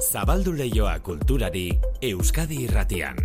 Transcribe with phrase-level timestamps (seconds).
[0.00, 1.66] Zabaldu leioa kulturari
[2.00, 3.18] Euskadi irratian.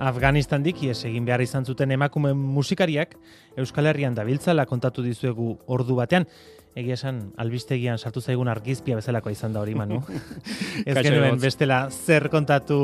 [0.00, 3.12] Afganistan dikies egin behar izan zuten emakume musikariak
[3.60, 6.24] Euskal Herrian dabiltzala kontatu dizuegu ordu batean.
[6.76, 10.00] Egia esan, albistegian sartu zaigun argizpia bezalakoa izan da hori, Manu.
[10.86, 12.80] Ez genuen bestela zer kontatu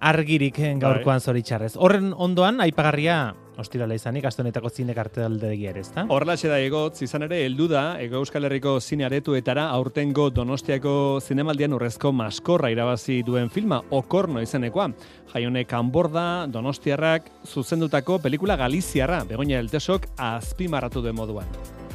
[0.00, 0.74] argirik Bai.
[0.80, 1.76] gaurkoan zoritxarrez.
[1.76, 6.06] Horren ondoan, aipagarria, ostirala izanik, astonetako zine karteldegia ere, ezta?
[6.12, 11.72] Horrelaxe da egotz, izan ere, heldu da, Ego Euskal Herriko zine aretuetara aurtengo Donostiako zinemaldian
[11.72, 14.90] urrezko maskorra irabazi duen filma, Okorno izenekoa.
[15.32, 21.85] Jaione Kanborda, Donostiarrak, zuzendutako pelikula Galiziarra, Begoña Eltesok azpimarratu duen moduan.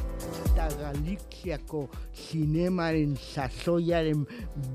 [0.62, 4.24] Eta Galiziako zinemaren sasoiaren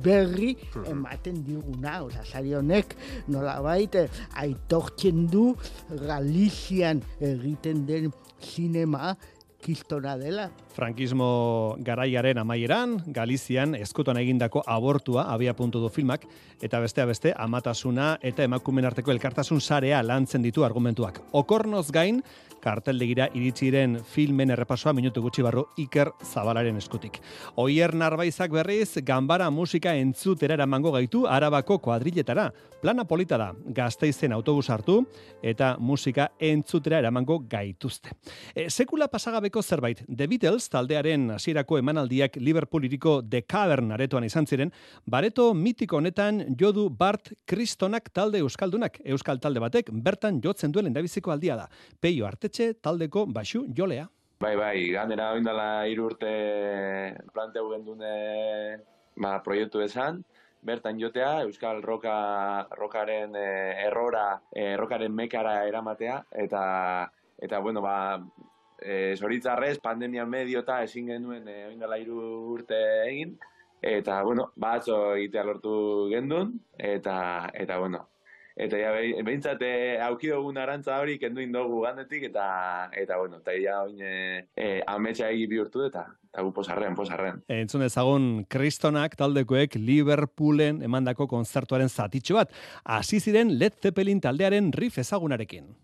[0.03, 0.53] berri
[0.87, 2.95] ematen diguna, oza, sari honek
[3.31, 5.53] nolabait eh, aitortzen du
[5.89, 9.15] Galizian egiten den zinema
[9.63, 10.47] kistona dela.
[10.75, 16.27] Frankismo garaiaren amaieran, Galizian eskutan egindako abortua abia puntu du filmak,
[16.61, 21.19] eta bestea beste amatasuna eta emakumen arteko elkartasun sarea lantzen ditu argumentuak.
[21.33, 22.21] Okornoz gain,
[22.63, 27.19] karteldegira iritsiren filmen errepasoa minutu gutxi barru Iker Zabalaren eskutik.
[27.61, 32.49] Oier Narbaizak berriz, ganbara musika entzutera eramango gaitu Arabako kuadriletara.
[32.81, 34.99] Plana polita da, gazteizen autobus hartu
[35.41, 38.11] eta musika entzutera eramango gaituzte.
[38.53, 44.45] E, sekula pasagabeko zerbait, The Beatles taldearen hasierako emanaldiak Liverpool iriko The Cavern aretoan izan
[44.45, 44.73] ziren,
[45.05, 51.31] bareto mitiko honetan jodu Bart Kristonak talde euskaldunak, euskal talde batek bertan jotzen duen lehendabiziko
[51.33, 51.67] aldia da.
[51.99, 54.05] Peio Artetxe taldeko baxu jolea.
[54.39, 56.29] Bai, bai, ganera oindala hiru urte
[57.33, 58.11] planteu gendune
[59.19, 60.21] ba, proiektu esan,
[60.63, 62.15] bertan jotea, Euskal Roka,
[62.79, 66.63] Rokaren eh, errora, eh, Rokaren mekara eramatea, eta,
[67.35, 67.97] eta bueno, ba,
[68.79, 72.21] e, zoritzarrez, pandemia medio eta ezin genuen e, oindala hiru
[72.53, 73.35] urte egin,
[73.81, 75.73] eta, bueno, batzo egitea lortu
[76.13, 76.55] gendun,
[76.95, 77.17] eta,
[77.65, 78.05] eta bueno,
[78.57, 78.91] Eta ja,
[79.21, 82.45] behintzat eh, auki dugun arantza hori kendu indogu gandetik, eta,
[82.97, 84.13] eta bueno, eta ja oin e,
[84.57, 87.43] e, ametsa egi bihurtu eta, eta gu posarren, posarren.
[87.53, 92.57] Entzun ezagun Kristonak taldekoek Liverpoolen emandako kontzertuaren zatitxo bat.
[92.97, 95.75] Hasi ziren Led Zeppelin taldearen riff ezagunarekin.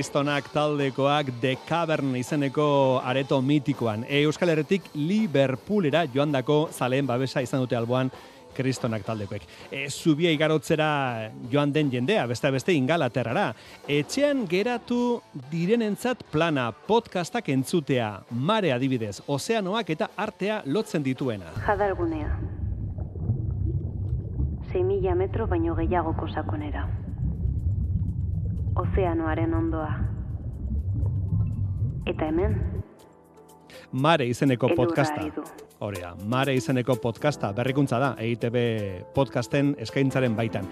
[0.00, 4.06] Kristonak taldekoak The Cavern izeneko areto mitikoan.
[4.08, 8.08] E, Euskal Herretik Liverpoolera joandako zaleen babesa izan dute alboan
[8.56, 9.44] Kristonak taldekoek.
[9.68, 10.86] E, zubia igarotzera
[11.52, 13.50] joan den jendea, beste beste ingalaterrara.
[13.98, 15.20] Etxean geratu
[15.52, 21.52] direnentzat plana podcastak entzutea, mare adibidez, ozeanoak eta artea lotzen dituena.
[21.68, 22.32] Jadalgunea.
[24.72, 26.88] 6.000 metro baino gehiagoko sakonera.
[28.80, 29.90] Ozeanoaren ondoa.
[32.08, 32.54] Eta hemen,
[33.92, 35.26] Mare izeneko podcasta.
[36.00, 38.56] da, Mare izeneko podcasta, berrikuntza da, EITB
[39.14, 40.68] podcasten eskaintzaren baitan.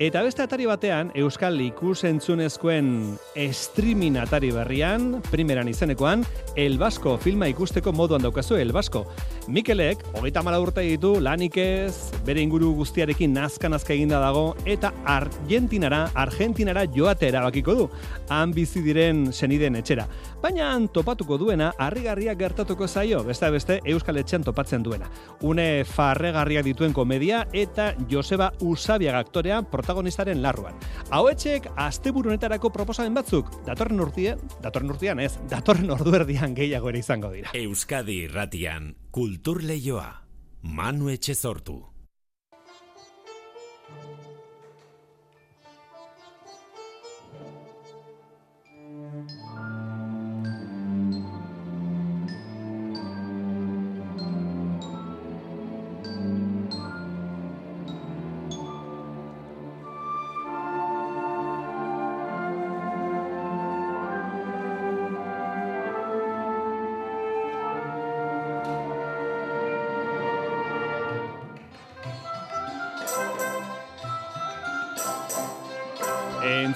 [0.00, 3.18] Eta beste atari batean, Euskal ikusentzunezkoen
[3.52, 6.24] streaming atari berrian, primeran izenekoan,
[6.56, 9.04] El Basko filma ikusteko moduan daukazu El Basko.
[9.50, 16.04] Mikelek, hogeita mala urte ditu, lanik ez, bere inguru guztiarekin nazka-nazka eginda dago, eta Argentinara,
[16.14, 17.86] Argentinara joate erabakiko du,
[18.30, 20.06] han bizi diren seniden etxera.
[20.44, 25.10] Baina han topatuko duena, harrigarria gertatuko zaio, beste beste Euskal Etxean topatzen duena.
[25.42, 30.78] Une farregarriak dituen komedia eta Joseba Usabiaga aktorea protagonistaren larruan.
[31.10, 37.34] Hauetxek asteburu honetarako proposamen batzuk, datorren urtean, datorren urtean ez, datorren orduerdian gehiago ere izango
[37.34, 37.50] dira.
[37.58, 40.24] Euskadi irratian kultur leioa.
[40.62, 41.91] Manu Etxezortu.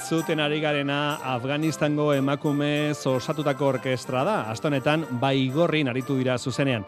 [0.07, 4.37] Entzuten ari garena Afganistango emakume osatutako orkestra da.
[4.53, 6.85] Astonetan baigorrin aritu dira zuzenean.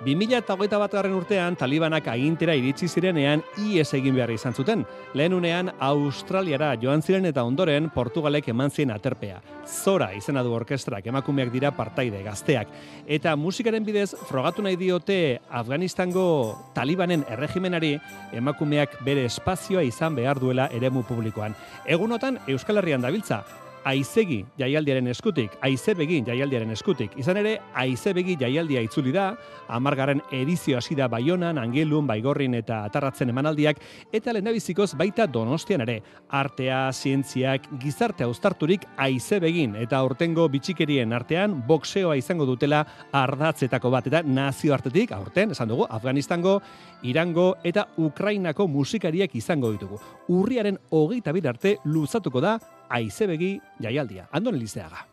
[0.00, 4.86] 2008 bat garren urtean, talibanak agintera iritsi zirenean ies egin behar izan zuten.
[5.12, 9.42] Lehen unean, Australiara joan ziren eta ondoren, Portugalek eman zien aterpea.
[9.68, 12.72] Zora izena du orkestrak, emakumeak dira partaide, gazteak.
[13.06, 16.26] Eta musikaren bidez, frogatu nahi diote Afganistango
[16.74, 17.98] talibanen erregimenari,
[18.32, 21.54] emakumeak bere espazioa izan behar duela eremu publikoan.
[21.84, 23.44] Egunotan, Euskal Herrian dabiltza,
[23.84, 27.14] aizegi jaialdiaren eskutik, aizebegi jaialdiaren eskutik.
[27.20, 29.30] Izan ere, aizebegi jaialdia itzuli da,
[29.68, 33.80] amargaren edizio hasi da Baionan, Angelun, Baigorrin eta Atarratzen emanaldiak,
[34.12, 36.00] eta lehendabizikoz baita donostian ere.
[36.30, 44.22] Artea, zientziak, gizarte austarturik aizebegin, eta aurtengo bitxikerien artean, boxeoa izango dutela ardatzetako bat, eta
[44.26, 46.60] nazioartetik, aurten, esan dugu, Afganistango,
[47.02, 50.00] Irango eta Ukrainako musikariak izango ditugu.
[50.28, 52.58] Urriaren hogeita arte luzatuko da
[52.90, 54.26] aizebegi jaialdia.
[54.32, 55.06] Andon Elizeaga.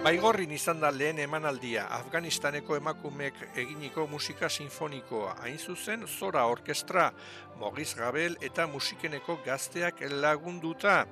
[0.00, 5.34] Baigorrin izan da lehen emanaldia Afganistaneko emakumeek eginiko musika sinfonikoa.
[5.42, 7.10] Hain zuzen, Zora Orkestra,
[7.60, 11.04] Mogiz Gabel eta musikeneko gazteak lagunduta.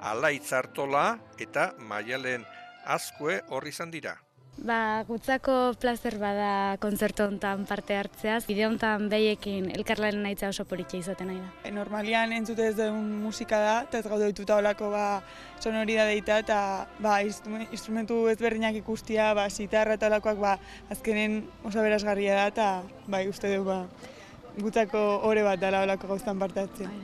[0.00, 1.06] Alaitz Artola
[1.40, 2.44] eta Maialen
[2.84, 4.18] Azkue horri izan dira.
[4.54, 8.36] Ba, gutzako plazer bada kontzertu hontan parte hartzea.
[8.46, 11.48] Bide hontan behiekin elkarlaren naitza oso politxe izaten nahi da.
[11.66, 15.06] E, normalian entzute ez duen musika da, eta ez gaude dituta olako ba,
[15.58, 16.58] sonorida deita, eta
[17.02, 20.54] ba, instrumentu ezberdinak ikustia, ba, sitarra eta olakoak ba,
[20.94, 22.68] azkenen oso berazgarria da, eta
[23.10, 23.80] ba, uste dugu ba,
[24.60, 26.94] gutzako ore bat dela olako gauztan parte hartzea.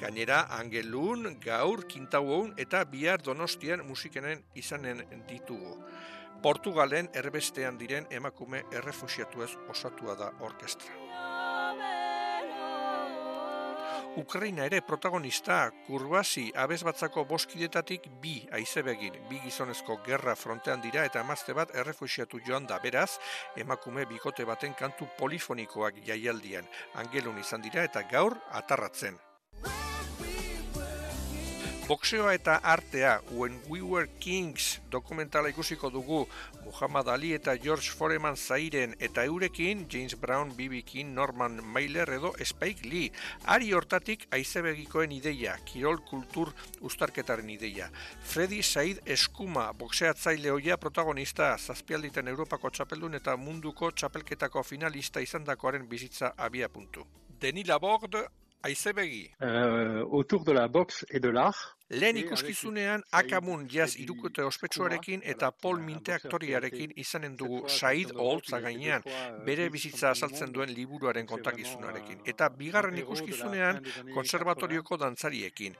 [0.00, 5.76] Gainera, Angelun, Gaur, Kintauon eta Bihar Donostian musikenen izanen ditugu.
[6.42, 10.96] Portugalen erbestean diren emakume errefusiatuez osatua da orkestra.
[14.16, 21.54] Ukraina ere protagonista, kurbasi abezbatzako boskidetatik bi aizebegin, bi gizonezko gerra frontean dira eta emazte
[21.54, 23.20] bat errefusiatu joan da beraz,
[23.56, 29.29] emakume bikote baten kantu polifonikoak jaialdian, angelun izan dira eta gaur atarratzen.
[31.90, 36.20] Boxeoa eta artea, When We Were Kings dokumentala ikusiko dugu
[36.62, 40.84] Muhammad Ali eta George Foreman zairen eta eurekin James Brown, B.B.
[40.86, 43.10] King, Norman Mailer edo Spike Lee.
[43.42, 47.90] Ari hortatik aizebegikoen ideia, kirol kultur ustarketaren ideia.
[48.22, 56.36] Freddy Said Eskuma, boxeatzaile hoia protagonista, zazpialditen Europako txapeldun eta munduko txapelketako finalista izandakoaren bizitza
[56.38, 57.02] abia puntu.
[57.42, 58.14] Denila Bord,
[58.62, 59.30] aizebegi.
[59.40, 61.76] Uh, autour de la boxe et de l'art.
[61.90, 69.02] Lehen ikuskizunean Akamun jaz irukote ospetsuarekin eta Paul Minte aktoriarekin izanen dugu Said Oholtza gainean,
[69.46, 72.22] bere bizitza azaltzen duen liburuaren kontakizunarekin.
[72.24, 73.82] Eta bigarren ikuskizunean
[74.14, 75.74] konservatorioko dantzariekin.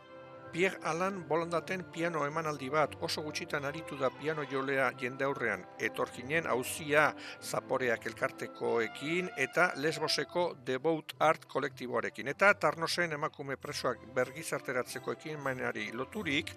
[0.53, 6.49] Pierre Alan bolandaten piano emanaldi bat oso gutxitan aritu da piano jolea jende aurrean etorkinen
[6.51, 7.05] hauzia
[7.41, 16.51] zaporeak elkartekoekin eta lesboseko devout art kolektiboarekin eta tarnosen emakume presoak bergizarteratzeko ekin mainari loturik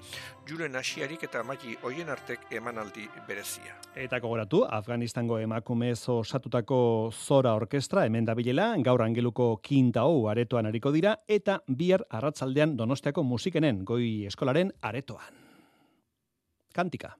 [0.49, 3.77] juren asiarik eta maili hoien artek emanaldi berezia.
[3.95, 10.91] Eta kogoratu, Afganistango emakume osatutako zora orkestra hemen dabilela, gaur angeluko kinta hau aretoan ariko
[10.91, 15.41] dira eta bihar arratzaldean donostiako musikenen goi eskolaren aretoan.
[16.73, 17.13] Kantika.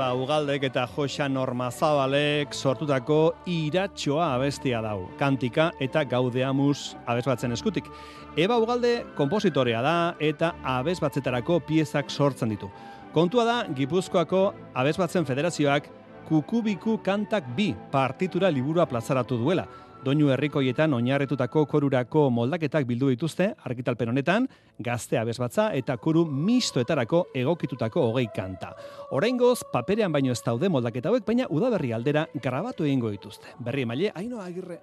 [0.00, 5.10] Eba Ugaldek eta Josa Normazabalek sortutako iratxoa abestia dau.
[5.20, 7.90] Kantika eta gaudeamus abes batzen eskutik.
[8.32, 12.70] Eba Ugalde kompositorea da eta abes batzetarako piezak sortzen ditu.
[13.12, 14.40] Kontua da, Gipuzkoako
[14.72, 15.92] abes batzen federazioak
[16.30, 19.68] kukubiku kantak bi partitura liburua plazaratu duela
[20.04, 24.46] doinu herrikoietan oinarretutako korurako moldaketak bildu dituzte argitalpen honetan,
[24.78, 28.72] gazte abesbatza eta koru mistoetarako egokitutako hogei kanta.
[29.16, 33.52] Oraingoz paperean baino ez daude moldaketa hauek, baina udaberri aldera grabatu egingo dituzte.
[33.58, 34.80] Berri emaile, haino agirre.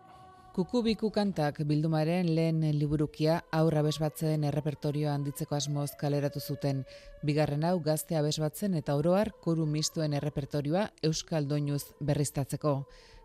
[0.57, 6.79] Kukubiku kantak bildumaren lehen liburukia aurra abesbatzen errepertorioa handitzeko asmoz kaleratu zuten.
[7.21, 12.73] Bigarren hau gazte abesbatzen eta oroar koru mistuen errepertorioa Euskal Doinuz berriztatzeko.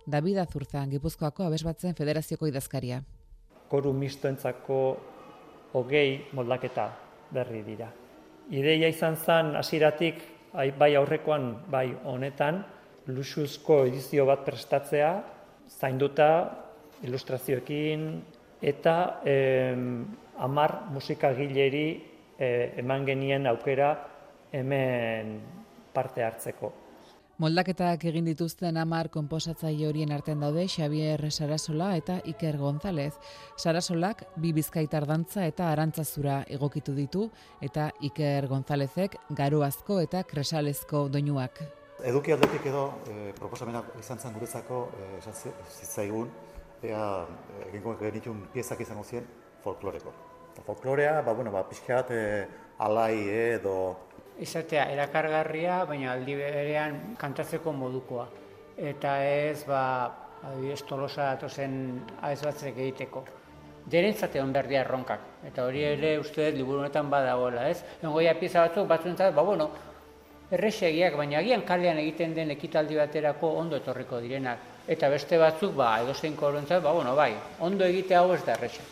[0.07, 3.03] David Azurza, Gipuzkoako abesbatzen federazioko idazkaria.
[3.71, 4.79] Koru mistoentzako
[5.79, 6.89] hogei moldaketa
[7.33, 7.89] berri dira.
[8.51, 10.21] Ideia izan zen hasieratik
[10.79, 12.65] bai aurrekoan bai honetan,
[13.07, 15.13] luxuzko edizio bat prestatzea,
[15.71, 16.29] zainduta
[17.07, 18.05] ilustrazioekin,
[18.63, 19.75] eta eh,
[20.39, 21.87] amar musikagileri
[22.39, 23.95] eh, eman genien aukera
[24.53, 25.39] hemen
[25.95, 26.82] parte hartzeko.
[27.43, 33.17] Moldaketak egin dituzten amar konposatzaile horien artean daude Xavier Sarasola eta Iker González.
[33.59, 37.25] Sarasolak bi bizkaitar dantza eta arantzazura egokitu ditu
[37.69, 41.59] eta Iker Gonzálezek garuazko eta kresalezko doinuak.
[42.13, 46.31] Eduki aldetik edo e, proposamena izan zen guretzako e, zitzaigun
[46.93, 47.03] ea
[47.73, 49.27] egingo genitun piezak izango zien
[49.67, 50.15] folkloreko.
[50.63, 52.25] Folklorea, ba, bueno, ba, pixka bat e,
[52.79, 53.77] alai edo...
[54.41, 58.27] Izatea, erakargarria, baina aldi berean kantatzeko modukoa.
[58.77, 59.83] Eta ez, ba,
[60.49, 61.75] adibidez, tolosa datozen
[62.23, 63.25] aiz batzek egiteko.
[63.93, 65.21] Derentzate hon berdia erronkak.
[65.47, 67.83] Eta hori ere uste liburu honetan badagoela, ez?
[68.03, 69.71] Engoia pieza batzuk, batzuentzat, ba, bueno,
[70.51, 76.01] erresegiak, baina agian kalean egiten den ekitaldi baterako ondo etorriko direnak eta beste batzuk ba
[76.03, 78.83] edozein korontzat ba bueno bai ondo egite hau ez da erresa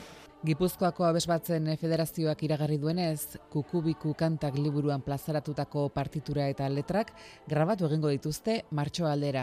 [0.41, 7.11] Gipuzkoako abesbatzen federazioak iragarri duenez, kukubiku kantak liburuan plazaratutako partitura eta letrak
[7.49, 9.43] grabatu egingo dituzte martxo aldera.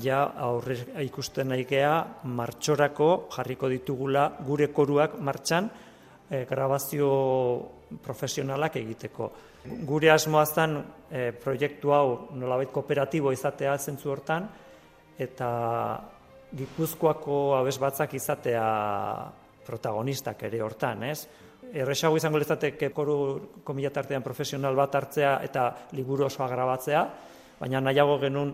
[0.00, 1.90] Ja aurre ikusten naikea
[2.38, 5.68] martxorako jarriko ditugula gure koruak martxan
[6.30, 7.10] e, grabazio
[8.00, 9.28] profesionalak egiteko.
[9.84, 10.78] Gure asmoa zen
[11.10, 14.48] e, proiektu hau nolabait kooperatibo izatea zentzu hortan,
[15.18, 15.52] eta
[16.56, 18.64] Gipuzkoako abes batzak izatea
[19.66, 21.26] protagonistak ere hortan, ez?
[21.72, 23.16] Erresago izango lezateke koru
[23.64, 27.06] komilatartean profesional bat hartzea eta liburu osoa grabatzea,
[27.60, 28.52] baina nahiago genuen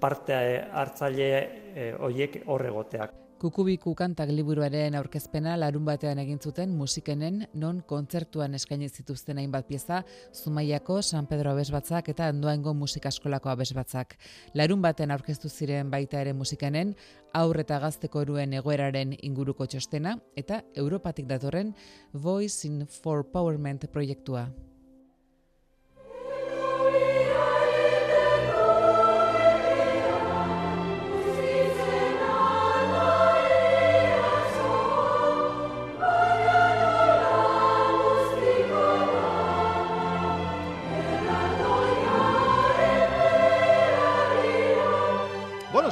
[0.00, 0.34] parte
[0.72, 1.30] hartzaile
[1.74, 3.25] e, horiek horregoteak.
[3.36, 9.98] Kukubiku kantak liburuaren aurkezpena larun batean egin zuten musikenen non kontzertuan eskaini zituzten hainbat pieza
[10.32, 14.16] Zumaiako San Pedro Abesbatzak eta Andoaingo Musikaskolako Abesbatzak.
[14.54, 16.94] Larun batean aurkeztu ziren baita ere musikenen
[17.34, 21.74] aur eta gazteko eruen egoeraren inguruko txostena eta Europatik datorren
[22.14, 24.48] Voice in for Powerment proiektua.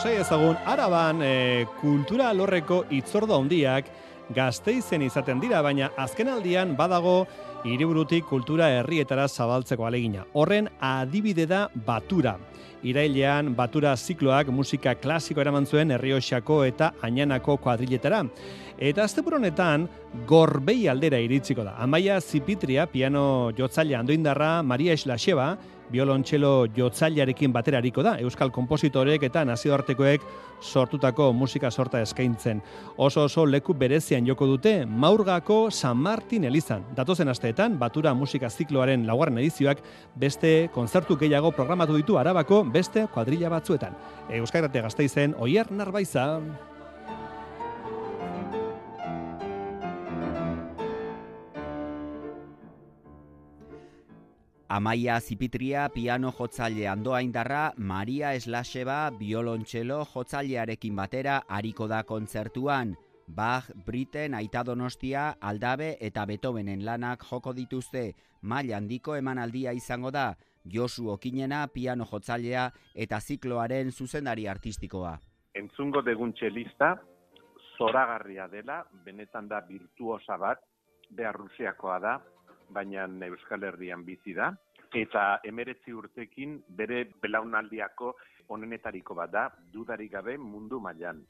[0.05, 3.87] Sei ezagun, araban e, kultura lorreko itzordo handiak
[4.37, 7.15] gazteizen izaten dira, baina azkenaldian badago
[7.65, 10.27] hiriburutik kultura herrietara zabaltzeko alegina.
[10.37, 12.37] Horren adibide da batura.
[12.85, 18.27] Irailean batura zikloak musika klasiko eraman zuen Herrioxako eta Añanako kuadriletara.
[18.77, 19.89] Eta azte honetan
[20.29, 21.79] gorbei aldera iritsiko da.
[21.79, 25.57] Amaia Zipitria, piano jotzaile andoindarra, Maria Eslaxeba,
[25.93, 30.25] biolontxelo jotzailearekin baterariko da, Euskal Kompositorek eta nazioartekoek
[30.61, 32.63] sortutako musika sorta eskaintzen.
[32.97, 36.85] Oso oso leku berezian joko dute Maurgako San Martin Elizan.
[36.97, 39.83] Datozen asteetan, Batura Musika Zikloaren laugarren edizioak
[40.17, 43.97] beste konzertu gehiago programatu ditu arabako beste kuadrilla batzuetan.
[44.31, 46.74] Euskal Gazteizen, Oier Narbaiza.
[54.75, 62.97] Amaia Zipitria piano jotzaile andoa indarra, Maria Eslaseba biolontxelo jotzailearekin batera hariko da kontzertuan.
[63.29, 68.03] Bach, Briten, Aita Donostia, Aldabe eta Beethovenen lanak joko dituzte,
[68.43, 70.35] maila handiko emanaldia izango da,
[70.67, 72.67] Josu Okinena piano jotzailea
[73.07, 75.21] eta zikloaren zuzendari artistikoa.
[75.55, 76.97] Entzungo degun txelista,
[77.79, 80.67] zoragarria dela, benetan da virtuosa bat,
[81.15, 82.21] behar Rusiakoa da,
[82.71, 84.53] baina Euskal Herrian bizi da,
[84.95, 88.15] eta emeretzi urtekin bere belaunaldiako
[88.49, 91.25] onenetariko bat da, dudarik gabe mundu mailan.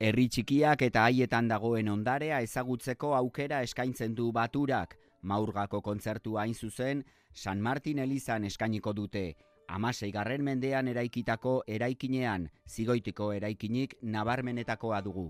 [0.00, 7.04] Herri txikiak eta haietan dagoen ondarea ezagutzeko aukera eskaintzen du baturak, maurgako kontzertu hain zuzen,
[7.32, 9.34] San Martin Elizan eskainiko dute,
[9.68, 15.28] amasei garren mendean eraikitako eraikinean, zigoitiko eraikinik nabarmenetakoa dugu.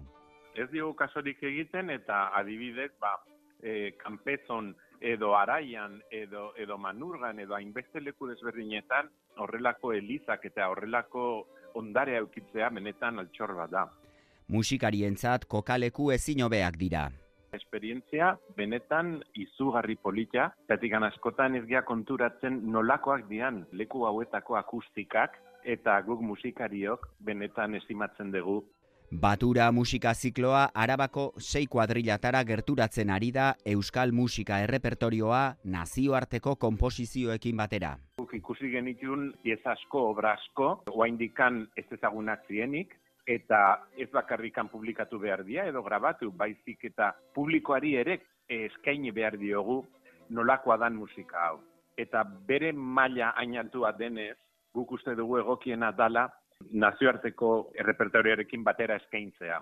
[0.54, 3.16] Ez diogu kasorik egiten eta adibidez, ba,
[3.62, 9.08] e, kanpezon edo araian, edo, edo manurgan, edo hainbeste leku desberdinetan,
[9.40, 13.86] horrelako elizak eta horrelako ondarea eukitzea benetan altxor bat da.
[14.48, 17.10] Musikarientzat kokaleku ezin hobeak dira.
[17.50, 26.00] esperientzia benetan izugarri polita, zetik askotan ez gea konturatzen nolakoak dian leku hauetako akustikak, eta
[26.02, 28.62] guk musikariok benetan estimatzen dugu
[29.10, 37.96] Batura musika zikloa arabako sei kuadrilatara gerturatzen ari da Euskal Musika errepertorioa nazioarteko konposizioekin batera.
[38.22, 42.94] Guk ikusi genitun pieza asko, obra asko, oaindikan ez ezagunak zienik,
[43.26, 49.82] eta ez bakarrikan publikatu behar dira edo grabatu, baizik eta publikoari ere eskaini behar diogu
[50.30, 51.58] nolakoa dan musika hau.
[51.98, 54.36] Eta bere maila ainantua denez,
[54.72, 56.28] guk uste dugu egokiena dala
[56.70, 59.60] nazioarteko errepertorioarekin batera eskaintzea.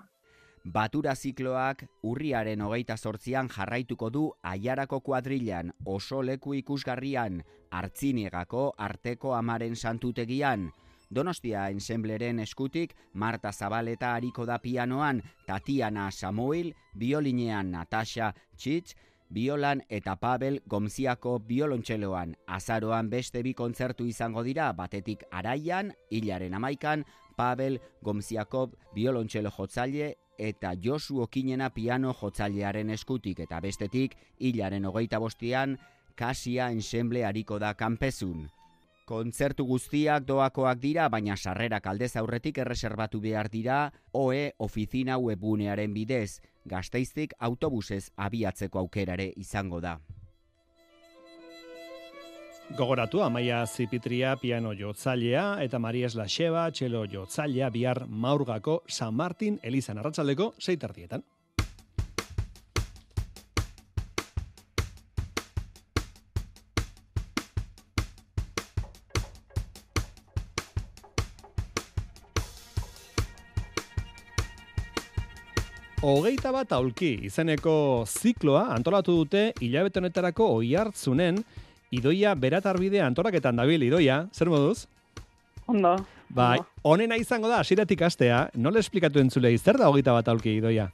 [0.72, 9.76] Batura zikloak urriaren hogeita sortzian jarraituko du aiarako kuadrilan, oso leku ikusgarrian, hartziniegako arteko amaren
[9.76, 10.68] santutegian,
[11.08, 18.94] Donostia ensembleren eskutik Marta Zabaleta hariko da pianoan, Tatiana Samuel, biolinean Natasha Txitz,
[19.30, 22.34] biolan eta Pavel Gomziako biolontxeloan.
[22.46, 27.04] Azaroan beste bi kontzertu izango dira, batetik araian, hilaren amaikan,
[27.36, 35.78] Pavel Gomziako biolontxelo jotzaile eta Josu Okinena piano jotzailearen eskutik eta bestetik hilaren hogeita bostian,
[36.18, 38.48] Kasia ensemble hariko da kanpezun.
[39.08, 43.78] Kontzertu guztiak doakoak dira, baina sarrerak aldez aurretik erreserbatu behar dira
[44.12, 49.96] OE ofizina webunearen bidez, gazteiztik autobusez abiatzeko aukerare izango da.
[52.76, 60.04] Gogoratu, Amaia Zipitria piano jotzailea eta Maria Eslaxeba txelo jotzailea bihar maurgako San Martin Elizan
[60.04, 61.24] arratsaldeko zeitardietan.
[75.98, 81.40] Hogeita bat aulki izeneko zikloa antolatu dute hilabete honetarako oi hartzunen
[81.90, 84.86] idoia beratarbidea antolaketan dabil idoia, zer moduz?
[85.66, 85.96] Ondo.
[86.30, 90.86] Bai, honena izango da, asiratik astea, nola esplikatu entzulei, zer da hogeita bat aulki idoia?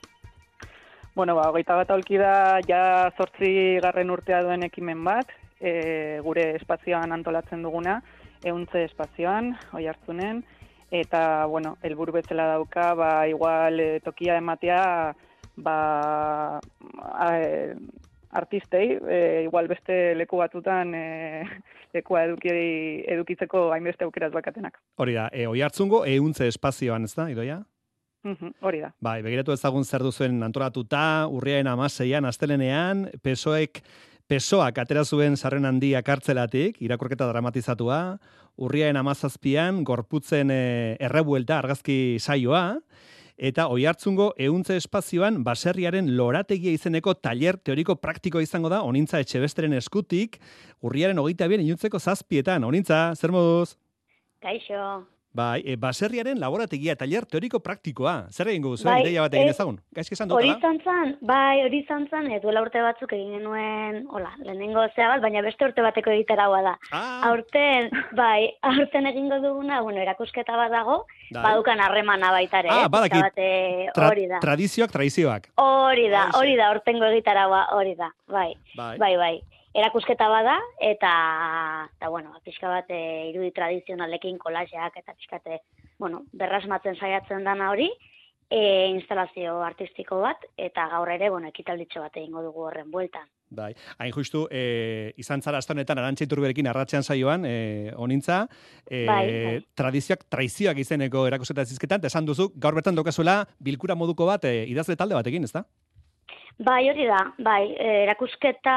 [1.15, 3.53] Bueno, ba, hogeita bat aulki da, ja zortzi
[3.85, 8.01] garren urtea duen ekimen bat, e, gure espazioan antolatzen duguna,
[8.41, 10.47] euntze espazioan, oi hartzunen,
[10.95, 15.15] eta bueno, helburu bezala dauka, ba igual e, tokia ematea
[15.57, 17.75] ba a, e,
[18.31, 21.05] artistei, e, igual beste leku batutan e,
[21.95, 22.55] lekua eduki
[23.11, 24.79] edukitzeko hainbeste aukeraz bakatenak.
[24.97, 27.63] Hori da, e, oi hartzungo euntze espazioan, ez da, idoia?
[28.65, 28.89] hori da.
[29.05, 33.83] Bai, begiratu ezagun zer duzuen antolatuta, urriaen amaseian, astelenean, pesoek
[34.25, 38.17] Pesoak atera zuen sarren handia kartzelatik, irakurketa dramatizatua,
[38.57, 42.79] urriaen amazazpian, gorputzen e, errebuelta argazki saioa,
[43.37, 49.75] eta oi hartzungo euntze espazioan baserriaren lorategia izeneko taller teoriko praktiko izango da, onintza etxebesteren
[49.81, 50.39] eskutik,
[50.83, 53.75] urriaren hogeita bien inuntzeko zazpietan, onintza, zer moduz?
[54.45, 55.14] Kaixo.
[55.35, 58.29] Bai, e, baserriaren laborategia taller teoriko praktikoa.
[58.31, 59.81] Zer egin guzu, bai, ideia bat egin ezagun?
[59.97, 64.85] Gaizki esan Hori zantzan, bai, hori zantzan, e, duela urte batzuk egin genuen, hola, lehenengo
[64.95, 66.77] zea bat, baina beste urte bateko egitera da.
[66.95, 67.33] Ah.
[67.33, 71.01] Aurten, bai, aurten egingo duguna, bueno, erakusketa bat dago,
[71.33, 71.43] bai.
[71.43, 72.71] badukan harremana baitare.
[72.71, 73.51] Ah, badaki, bate,
[74.07, 74.39] hori da.
[74.39, 75.51] tradizioak, tradizioak.
[75.59, 79.17] Hori da, hori da, hortengo egitara hori da, bai, bai, bai.
[79.17, 79.35] bai
[79.75, 81.13] erakusketa bada eta
[81.97, 85.61] eta bueno, pixka bat e, irudi tradizionalekin kolajeak eta pixkate,
[85.99, 87.91] bueno, berrasmatzen saiatzen dana hori,
[88.51, 93.27] e, instalazio artistiko bat eta gaur ere, bueno, ekitalditxo bat egingo dugu horren bueltan.
[93.55, 98.45] Bai, hain justu, e, izan zara astonetan arantxa iturberekin arratxean saioan, e, onintza,
[98.87, 99.57] e, bai, bai.
[99.79, 104.97] tradizioak, traizioak izeneko erakusketa zizketan, esan duzu, gaur bertan dokazuela bilkura moduko bat, e, idazle
[104.97, 105.67] talde batekin, ez da?
[106.57, 108.75] Bai, hori da, bai, e, erakusketa,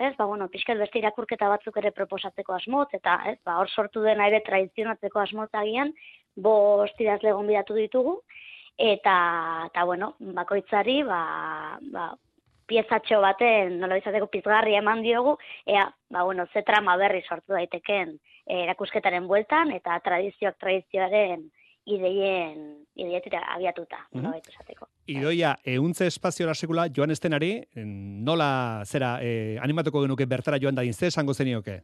[0.00, 4.00] ez, ba, bueno, pixkat beste irakurketa batzuk ere proposatzeko asmot, eta, ez, ba, hor sortu
[4.00, 5.92] dena ere tradizionatzeko asmot agian,
[6.36, 8.16] bost idazle bidatu ditugu,
[8.78, 9.16] eta,
[9.68, 11.22] eta, bueno, bakoitzari, ba,
[11.92, 12.08] ba,
[12.72, 18.16] piezatxo baten, nola izateko pizgarri eman diogu, ea, ba, bueno, ze trama berri sortu daiteken
[18.46, 21.50] e, erakusketaren bueltan, eta tradizioak tradizioaren,
[21.84, 24.48] ideien ideietira abiatuta, mm -hmm.
[24.48, 24.86] esateko.
[25.06, 31.06] Idoia, euntze espazio sekula joan estenari, nola zera eh, animatuko genuke bertara joan da ze
[31.06, 31.82] esango zenioke?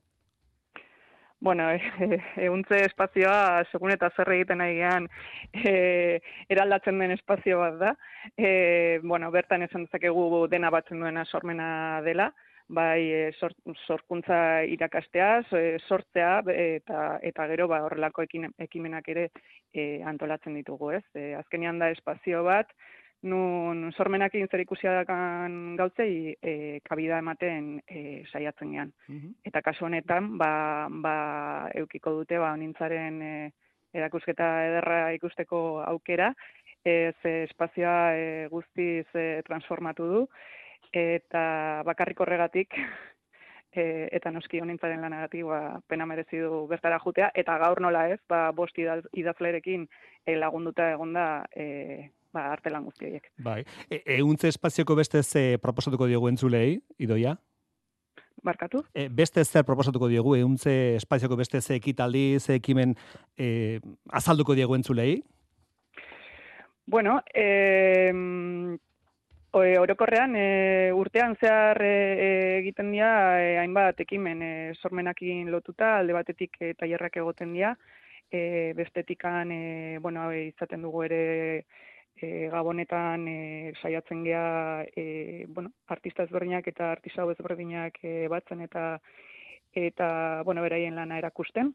[1.40, 5.08] Bueno, e, euntze espazioa, segun eta zer egiten nahi gehan,
[5.52, 7.94] e, eraldatzen den espazio bat da.
[8.36, 12.32] E, bueno, bertan esan dezakegu dena batzen duena sormena dela,
[12.68, 13.54] bai e, sor,
[13.86, 19.30] sorkuntza irakastea, e, sortzea eta eta gero ba horrelako ekimenak ere
[19.72, 21.04] e, antolatzen ditugu, ez?
[21.14, 22.74] E, azkenean da espazio bat
[23.22, 28.92] nun sormenak zer ikusia dakan gautzei e, kabida ematen e, saiatzen gean.
[29.44, 33.50] Eta kasu honetan, ba, ba eukiko dute ba honintzaren e,
[33.92, 36.32] erakusketa ederra ikusteko aukera,
[36.84, 40.24] ez espazioa e, guztiz e, transformatu du,
[40.92, 42.76] eta bakarrik horregatik,
[43.72, 48.20] e, eta noski honintzaren lanagatik, ba, pena merezi du bertara jutea, eta gaur nola ez,
[48.28, 49.88] ba, bost idazlerekin
[50.24, 51.26] e, lagunduta egonda
[51.56, 53.30] e, ba, arte lan guztiek.
[53.42, 57.36] Bai, e, euntze espazioko beste ze proposatuko diogu entzulei, idoia?
[58.42, 58.84] Barkatu?
[58.94, 62.94] E, beste zer proposatuko diogu, euntze espazioko beste ze ekitaldi, ze ekimen
[63.36, 63.80] e,
[64.20, 65.18] azalduko diegu entzulei?
[66.88, 68.12] Bueno, eh,
[69.52, 71.92] orokorrean e, urtean zehar e,
[72.62, 73.10] egiten dira
[73.42, 77.74] e, hainbat ekimen e, sormenakin lotuta, alde batetik e, tailerrak egoten dira,
[78.30, 81.22] e, bestetikan e, bueno, izaten dugu ere
[82.20, 89.00] e, gabonetan e, saiatzen gea e, bueno, artista ezberdinak eta artista ezberdinak e, batzen eta
[89.72, 91.74] eta bueno, beraien lana erakusten.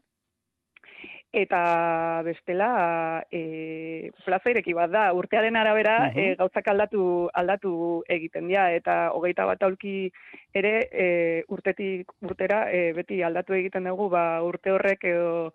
[1.34, 7.72] Eta bestela, e, plaza ireki bat da, urtearen arabera uh gauzak aldatu, aldatu
[8.08, 10.12] egiten dira, eta hogeita bat aulki
[10.54, 11.08] ere e,
[11.48, 15.50] urtetik urtera e, beti aldatu egiten dugu, ba, urte horrek edo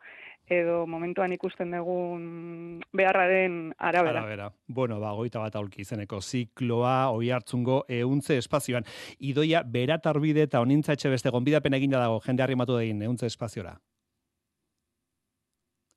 [0.49, 4.19] edo momentuan ikusten dugun beharraren arabera.
[4.19, 4.51] Arabera.
[4.67, 8.87] Bueno, ba, goita bat aulki izeneko zikloa, oi hartzungo, euntze espazioan.
[9.19, 13.77] Idoia, beratarbide eta onintza etxe beste gonbidapen eginda dago, jende harrimatu egin, euntze espaziora.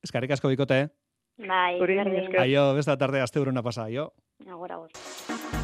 [0.03, 0.89] Eskarrik asko bikote,
[1.39, 1.81] Bai,
[2.39, 4.13] Aio, besta tarde, azte uruna pasa, aio.
[4.47, 5.62] Agora, agora.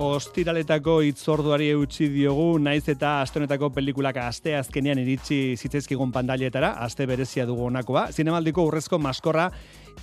[0.00, 7.44] Ostiraletako itzorduari eutxi diogu, naiz eta astonetako pelikulak aste azkenean iritsi zitzaizkigun pandailetara, aste berezia
[7.48, 8.06] dugu honakoa.
[8.16, 9.50] Zinemaldiko urrezko maskorra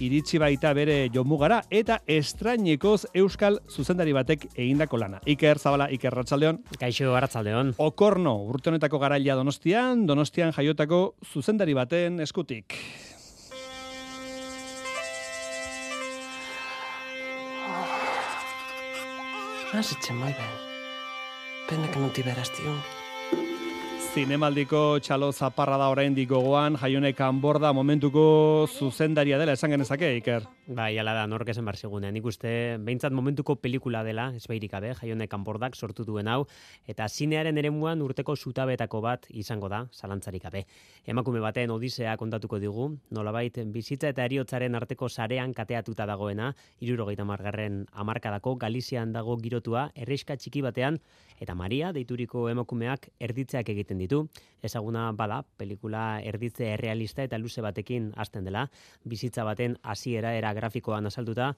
[0.04, 5.22] iritsi baita bere jomugara eta estrainekoz euskal zuzendari batek egindako lana.
[5.26, 6.62] Iker Zabala, Iker Ratzaldeon.
[6.78, 7.74] Kaixo Ratzaldeon.
[7.82, 12.78] Okorno, urtonetako garaila donostian, donostian jaiotako zuzendari baten eskutik.
[19.74, 20.54] Ah, se che moi ben.
[21.68, 22.80] Pena que non tiveras ti un.
[24.18, 30.48] Zinemaldiko txalo zaparra da orain gogoan, jaionek anborda momentuko zuzendaria dela, esan genezake, Iker.
[30.68, 32.16] Bai, ala da, nork esan barzigunean.
[32.18, 32.50] Nik uste,
[32.82, 36.48] behintzat momentuko pelikula dela, ez behirik abe, jaionek kanbordak sortu duen hau,
[36.90, 40.64] eta zinearen ere muan urteko zutabetako bat izango da, zalantzarik abe.
[41.06, 47.86] Emakume baten odisea kontatuko digu, nolabait, bizitza eta eriotzaren arteko sarean kateatuta dagoena, irurogeita margarren
[47.94, 50.98] amarkadako, Galizian dago girotua, erreiska txiki batean,
[51.40, 54.07] eta Maria, deituriko emakumeak, erditzeak egiten ditu.
[54.64, 58.68] Ezaguna bada, pelikula erditze errealista eta luze batekin hasten dela,
[59.06, 61.54] bizitza baten hasiera era grafikoan azalduta,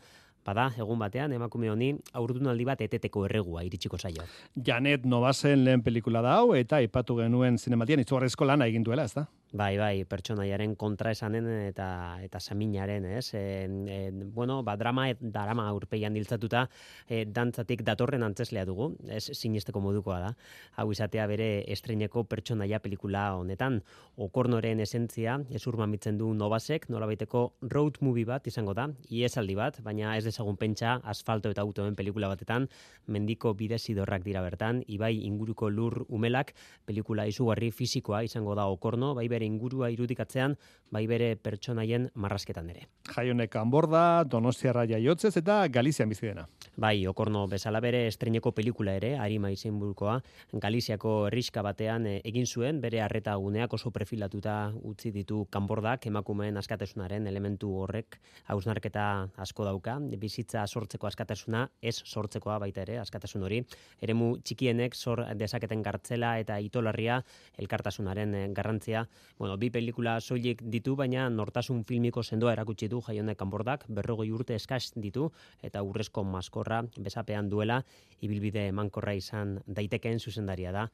[0.46, 4.26] bada, egun batean, emakume honi, aurdunaldi bat eteteko erregua iritsiko zaio.
[4.56, 9.14] Janet Novasen lehen pelikula da hau, eta ipatu genuen zinematian, itzugarrezko lana egin duela, ez
[9.14, 9.28] da?
[9.52, 13.34] Bai, bai, pertsonaiaren kontra esanen eta eta saminaren, ez?
[13.34, 16.68] E, e, bueno, ba, drama, et, drama aurpeian diltzatuta,
[17.10, 20.30] e, dantzatik datorren antzeslea dugu, ez sinisteko modukoa da.
[20.78, 23.80] Hau izatea bere estreineko pertsonaia pelikula honetan,
[24.22, 29.82] okornoren esentzia, ez urmamitzen du nobasek, nola baiteko road movie bat izango da, iesaldi bat,
[29.82, 32.70] baina ez dezagun pentsa asfalto eta autoen pelikula batetan,
[33.08, 36.54] mendiko bide zidorrak dira bertan, ibai inguruko lur umelak,
[36.86, 40.58] pelikula izugarri fisikoa izango da okorno, bai bere ingurua irudikatzean,
[40.92, 42.88] bai bere pertsonaien marrasketan ere.
[43.10, 46.46] Jaionek anborda, Donostiarra jaiotzez eta Galizian bizi dena.
[46.80, 50.18] Bai, okorno bezala bere estreineko pelikula ere, Arima izenburukoa,
[50.62, 54.58] Galiziako herriska batean eh, egin zuen, bere harreta guneak oso perfilatuta
[54.90, 59.06] utzi ditu kanbordak, emakumeen askatesunaren elementu horrek, hausnarketa
[59.38, 63.62] asko dauka, bizitza sortzeko askatasuna, ez sortzekoa baita ere, askatasun hori,
[64.02, 67.22] eremu txikienek sor dezaketen gartzela eta itolarria
[67.62, 69.06] elkartasunaren eh, garrantzia
[69.40, 74.58] Bueno, bi pelikula soilik ditu, baina nortasun filmiko sendoa erakutsi du jaionek kanbordak, berrogoi urte
[74.60, 75.30] eskaz ditu,
[75.64, 77.78] eta urrezko maskorra besapean duela,
[78.20, 80.90] ibilbide emankorra izan daitekeen zuzendaria da,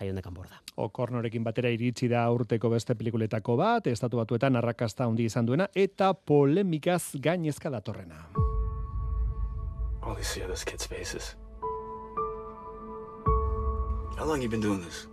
[0.00, 0.58] jaionek kanborda.
[0.74, 6.10] Okornorekin batera iritsi da urteko beste pelikuletako bat, estatu batuetan arrakasta handi izan duena, eta
[6.14, 8.24] polemikaz gainezka datorrena.
[10.02, 11.36] All these see those kids' faces.
[14.18, 15.06] How long you been doing this?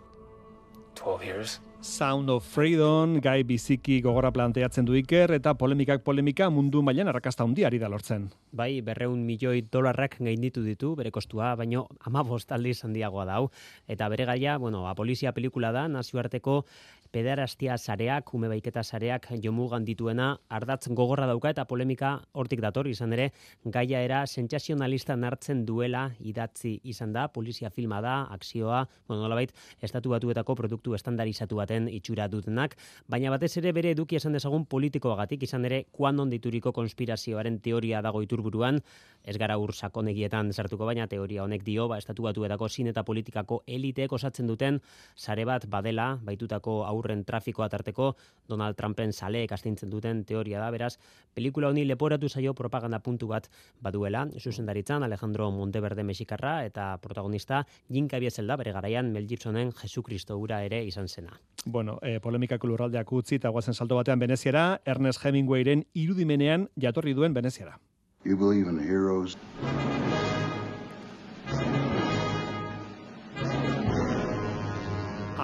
[0.96, 1.60] 12 years.
[1.82, 7.42] Sound of Freedom, gai biziki gogora planteatzen du Iker, eta polemikak polemika mundu mailan arrakasta
[7.42, 8.28] handia ari da lortzen.
[8.54, 13.50] Bai, berreun milioi dolarrak gainditu ditu, bere kostua, baino amabost aldiz handiagoa dau.
[13.90, 16.60] Eta bere gaia, bueno, apolizia pelikula da, nazioarteko
[17.12, 23.14] pederastia sareak, ume baiketa sareak jomugan dituena, ardatz gogorra dauka eta polemika hortik dator, izan
[23.14, 23.30] ere,
[23.66, 29.52] gaia era sentsazionalista nartzen duela idatzi izan da, polizia filma da, akzioa, bueno, nolabait,
[29.84, 35.44] estatu batuetako produktu estandarizatu baten itxura dutenak, baina batez ere bere eduki esan dezagun politikoagatik,
[35.44, 38.80] izan ere, kuandon dituriko konspirazioaren teoria dago iturburuan,
[39.24, 43.62] ez gara ur sakonegietan sartuko baina teoria honek dio, ba, estatu batuetako zin eta politikako
[43.68, 44.82] eliteek osatzen duten,
[45.16, 48.16] sare bat badela, baitutako aurren trafikoa tarteko
[48.50, 50.98] Donald Trumpen saleek astintzen duten teoria da, beraz,
[51.34, 53.50] pelikula honi leporatu zaio propaganda puntu bat
[53.82, 60.38] baduela, zuzendaritzan Alejandro Monteverde Mexikarra eta protagonista Jim Caviezel da, bere garaian Mel Gibsonen Jesukristo
[60.38, 61.40] ura ere izan zena.
[61.66, 67.34] Bueno, eh, polemikako lurraldeak utzi eta guazen salto batean Veneziara, Ernest Hemingwayren irudimenean jatorri duen
[67.34, 67.78] Veneziara.
[68.24, 69.36] You believe in heroes?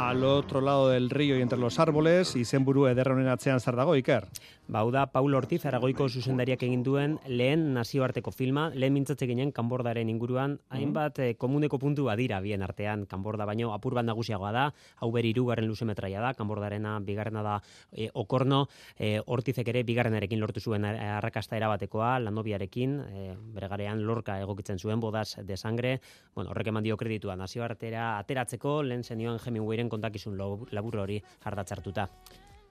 [0.08, 3.92] Al otro lado del río y entre los árboles, izenburu ederra honen atzean zer dago,
[4.00, 4.24] Iker?
[4.68, 10.08] Bau da, Paul Ortiz, Aragoiko zuzendariak egin duen lehen nazioarteko filma, lehen mintzatze ginen kanbordaren
[10.12, 14.64] inguruan, hainbat eh, komuneko puntu badira bien artean kanborda, baino apur bat nagusiagoa da,
[15.00, 17.58] hau beri irugarren luze metraia da, kanbordarena bigarrena da
[17.92, 18.66] eh, okorno,
[19.00, 25.00] eh, Ortizek ere bigarrenarekin lortu zuen arrakasta erabatekoa, lanobiarekin, eh, bere garean lorka egokitzen zuen,
[25.04, 26.00] bodaz de sangre,
[26.36, 30.38] bueno, horrek eman dio kreditua nazioartera ateratzeko, lehen zenioan Hemingwayren kontakizun
[30.72, 32.08] labur hori jardatzartuta.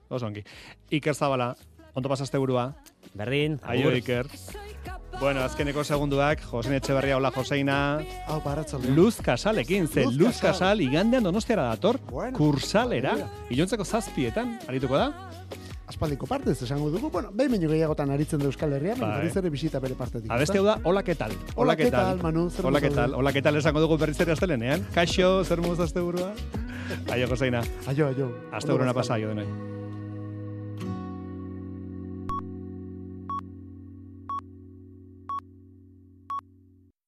[0.09, 0.43] Oso ongi.
[0.95, 1.51] Iker Zabala,
[1.93, 2.69] ondo pasaste burua?
[3.13, 3.97] Berdin, Aio, agur.
[3.99, 4.27] Iker.
[5.19, 7.77] Bueno, azkeneko segunduak, Josen Etxeberria, hola Joseina.
[8.29, 8.91] Hau, paratxalde.
[8.93, 10.51] Luz Kasalekin, ze Luz Luz Casal.
[10.51, 12.37] Kasal igandean donostiara dator, Bueno.
[12.37, 13.15] kursalera,
[13.49, 15.07] ilontzeko zazpietan, arituko da?
[15.87, 19.21] Aspaldiko partez esango dugu, bueno, behin baino gehiagotan aritzen da Euskal Herria, baina Bai.
[19.21, 20.29] berriz ere bisita bere partetik.
[20.29, 21.31] Abeste da, hola, ¿qué tal?
[21.55, 22.49] Hola, ¿qué tal, Manu?
[22.61, 23.15] Hola, ¿qué tal?
[23.15, 23.55] Hola, ¿qué tal?
[23.55, 24.83] Esango dugu berriz ere astelenean.
[24.93, 26.33] Kaixo, zer muz aste burua?
[27.11, 27.61] Aio, Joseina.
[27.87, 28.27] Aio, aio.
[28.51, 28.95] Aste Ondo buruna bazkal.
[28.95, 29.76] pasa, aio denoi.